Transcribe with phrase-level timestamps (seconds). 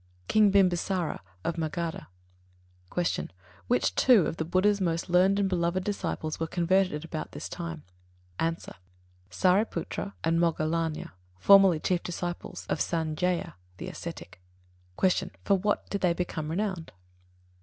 [0.27, 2.07] King Bimbisāra, of Magadha.
[2.91, 3.27] 82.
[3.27, 3.35] Q.
[3.67, 7.47] Which two of the Buddha's most learned and beloved disciples were converted at about this
[7.47, 7.83] time?
[8.39, 8.55] A.
[9.29, 14.41] Sāriputra and Moggallāna, formerly chief disciples of Sañjaya, the ascetic.
[14.99, 15.29] 83.
[15.29, 15.31] Q.
[15.43, 16.91] For what did they become renowned?
[16.95, 16.99] A.